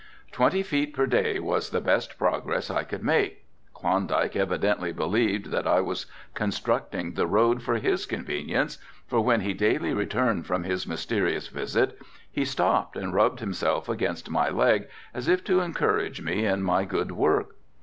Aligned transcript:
Twenty 0.31 0.63
feet 0.63 0.95
per 0.95 1.05
day 1.05 1.37
was 1.37 1.69
the 1.69 1.79
best 1.79 2.17
progress 2.17 2.71
I 2.71 2.83
could 2.83 3.03
make. 3.03 3.45
Klondike 3.75 4.35
evidently 4.35 4.91
believed 4.91 5.51
that 5.51 5.67
I 5.67 5.79
was 5.81 6.07
constructing 6.33 7.13
the 7.13 7.27
road 7.27 7.61
for 7.61 7.75
his 7.75 8.07
convenience 8.07 8.79
for 9.05 9.21
when 9.21 9.41
he 9.41 9.53
daily 9.53 9.93
returned 9.93 10.47
from 10.47 10.63
his 10.63 10.87
mysterious 10.87 11.49
visit 11.49 12.01
he 12.31 12.45
stopped 12.45 12.97
and 12.97 13.13
rubbed 13.13 13.41
himself 13.41 13.87
against 13.87 14.27
my 14.31 14.49
legs 14.49 14.87
as 15.13 15.27
if 15.27 15.43
to 15.43 15.59
encourage 15.59 16.19
me 16.19 16.47
in 16.47 16.63
my 16.63 16.83
good 16.83 17.11
work. 17.11 17.55